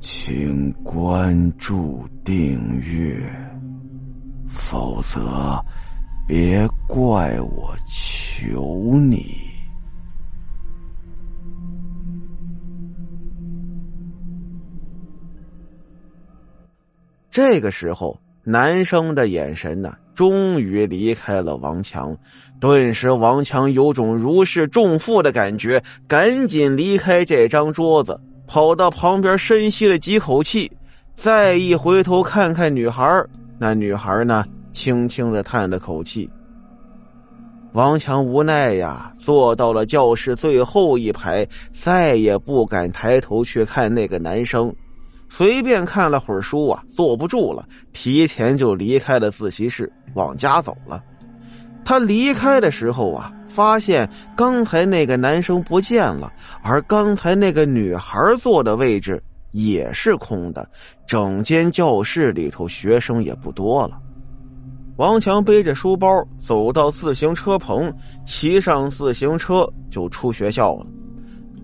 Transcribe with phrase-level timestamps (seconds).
[0.00, 3.20] 请关注订阅，
[4.48, 5.62] 否则
[6.26, 9.26] 别怪我求你。
[17.30, 22.16] 这个时候，男生的眼神呢，终于离开了王强。
[22.58, 28.18] 顿时，王强有种如释重负的感觉，赶紧离开这张桌子。
[28.50, 30.68] 跑到旁边深吸了几口气，
[31.14, 33.24] 再一回头看看女孩，
[33.60, 36.28] 那女孩呢，轻轻的叹了口气。
[37.74, 44.74] 王强无奈呀，坐到了教室最后一排，再也不敢抬头去看那个男生，
[45.28, 51.00] 随便看了会儿书啊，坐不住了，提前就离开了自习室，往家走了。
[51.84, 60.68] 他离开的时候啊，发现刚才那个男生不见了，而刚才那个女孩坐的位置也是空的。
[61.06, 63.98] 整间教室里头学生也不多了。
[64.96, 66.08] 王强背着书包
[66.38, 67.92] 走到自行车棚，
[68.24, 70.86] 骑上自行车就出学校了。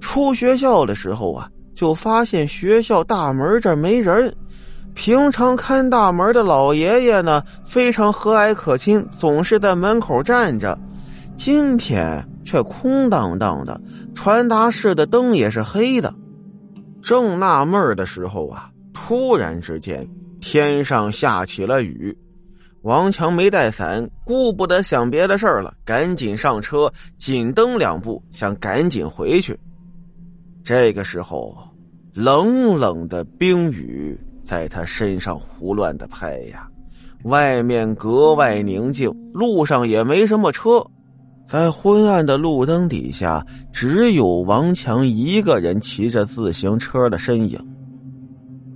[0.00, 4.34] 出学校的时候啊，就发现学校大门这没人。
[4.94, 10.78] 平常看大门的老爷爷呢，非常和蔼可亲，总是在门口站着。
[11.36, 13.80] 今天却空荡荡的，
[14.14, 16.14] 传达室的灯也是黑的。
[17.02, 20.06] 正纳闷的时候啊，突然之间
[20.40, 22.16] 天上下起了雨。
[22.82, 29.58] 王强没带伞，顾不得想别的事儿了，赶紧上车，紧蹬两步，想赶紧回去。
[30.62, 31.56] 这个时候，
[32.12, 34.18] 冷冷的冰雨。
[34.50, 36.66] 在他身上胡乱的拍呀，
[37.22, 40.84] 外面格外宁静，路上也没什么车，
[41.46, 47.64] 在昏暗的路灯底下，只有王强一个人骑着自行车的身影。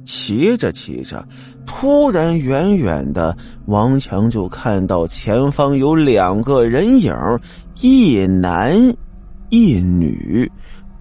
[0.05, 1.27] 骑着骑着，
[1.67, 3.36] 突然远远的，
[3.67, 7.13] 王强就看到前方有两个人影，
[7.80, 8.79] 一男
[9.48, 10.48] 一女。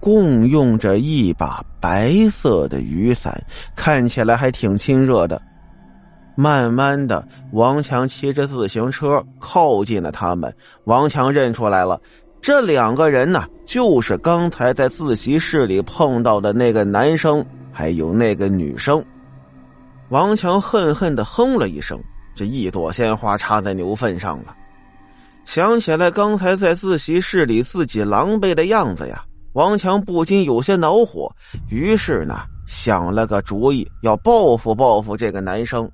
[0.04, 3.42] 共用着一把白色的雨伞，
[3.74, 5.40] 看起来还挺亲热的。
[6.36, 10.54] 慢慢的，王强骑着自行车靠近了他们。
[10.84, 11.98] 王强认出来了，
[12.42, 17.42] 这两个人呢，就是刚才在自习室里碰到的那个男生，
[17.72, 19.02] 还有那个女生。
[20.10, 21.98] 王强恨恨的哼了一声，
[22.36, 24.54] 这一朵鲜花插在牛粪上了。
[25.46, 29.24] 想起来刚才在自习室里自己狼狈的样子呀。
[29.54, 31.32] 王强不禁有些恼火，
[31.70, 35.88] 于是呢想了个主意，要报复报复这个男生。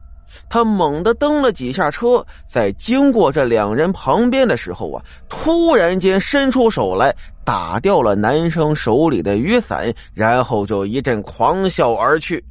[0.49, 12.43] 他猛地蹬了几下车，在经过这两人旁边的时候啊，突然间伸出手来打掉了男生手里的雨伞，然后就一阵狂笑而去。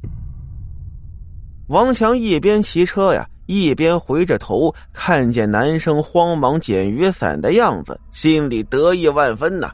[1.66, 9.72] 王强一边骑车呀，一边回着头，看见男生慌忙捡雨伞的样子，心里得意万分呐。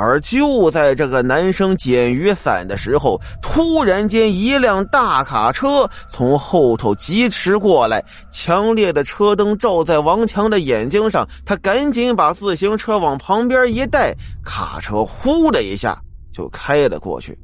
[0.00, 14.14] 而就在这个男生捡雨伞的时候，突然间一辆大卡车从后头疾驰过来，强烈的车灯照在王强的眼睛上，他赶紧把自行车往旁边一带，
[14.44, 16.00] 卡车呼的一下
[16.32, 17.36] 就开了过去。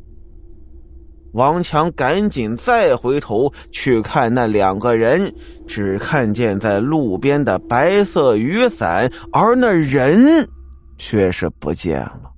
[1.33, 5.35] 王强赶紧再回头去看那两个人，
[5.67, 10.49] 只看见在路边的白色雨伞，而那人
[10.97, 12.31] 却是不见了。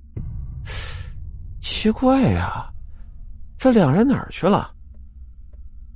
[1.59, 2.65] 奇怪呀，
[3.57, 4.71] 这两人哪儿去了？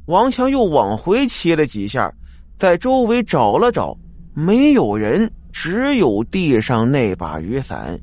[0.08, 2.12] 王强又往回骑了几下，
[2.58, 3.98] 在周围找了找，
[4.34, 8.00] 没有人，只有地上那把雨伞。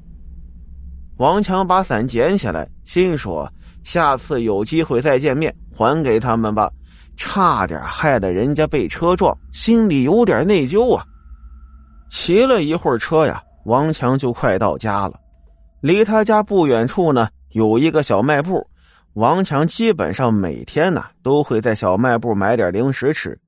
[1.18, 3.52] 王强把伞捡起来，心说
[3.82, 6.70] ：“下次有机会再见面，还给他们吧。”
[7.16, 11.04] 差点害得人家被车撞，心里有点内疚啊。
[12.08, 15.18] 骑了一会儿车呀，王强就快到家了。
[15.80, 17.28] 离他家不远处呢。
[17.52, 18.66] 有一个小卖部，
[19.14, 23.38] 王强基本上每天呢都会在小卖部买点零食吃。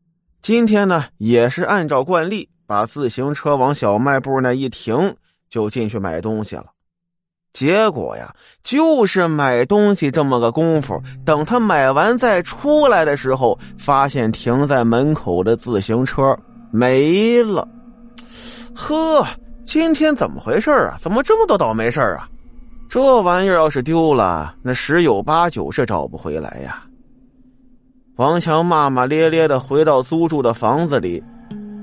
[0.40, 5.14] 今天呢也是按照惯例，把自行车往小卖部那一停，
[5.50, 6.66] 就进去买东西了。
[7.52, 16.34] 结果呀，就是买东西这么个功夫，等他买完再出来的时候，发现停在门口的自行车
[16.70, 17.68] 没了。
[18.74, 19.26] 呵，
[19.70, 20.98] 今天怎么回事啊？
[21.00, 22.28] 怎么这么多倒霉事啊？
[22.88, 26.82] 这玩意儿要是丢了，那十有八九是找不回来呀。
[28.16, 31.22] 王强骂骂咧咧的回到租住的房子里，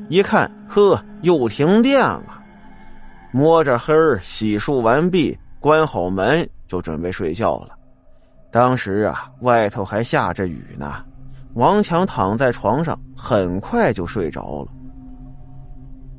[0.10, 2.44] 一看，呵，又停电了。
[3.32, 7.70] 摸着黑儿洗漱完毕，关好门就准备睡觉了。
[8.52, 11.06] 当时啊，外头还下着雨呢。
[11.54, 14.68] 王强躺在床上，很快就睡着了。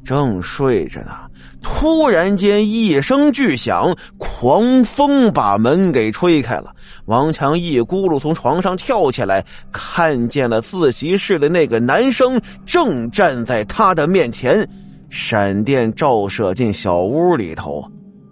[0.09, 1.13] 正睡着呢，
[1.61, 6.75] 突然间一声巨响，狂风把门给吹开了。
[7.05, 14.67] 王强一咕噜从床上跳起来，看见了自习室的那个男生正站在他的面前，
[15.11, 17.87] 闪电照射进小屋里头。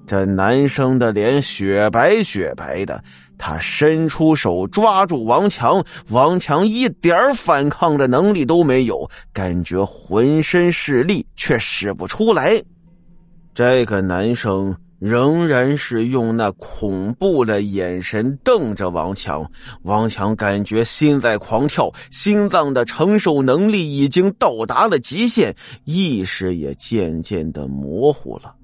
[0.07, 3.05] 这男生的脸雪白雪白的。
[3.39, 12.63] 他伸出手抓住王强，王强一点反抗的能力都没有，感觉浑身是力却使不出来。
[13.55, 19.51] 这个男生仍然是用那恐怖的眼神瞪着王强，
[19.83, 25.55] 王强感觉心在狂跳，心脏的承受能力已经到达了极限，
[25.85, 28.55] 意识也渐渐的模糊了。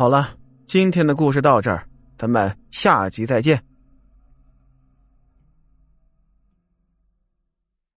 [0.00, 0.30] 好了，
[0.66, 1.84] 今天的故事到这儿，
[2.16, 3.62] 咱们下集再见。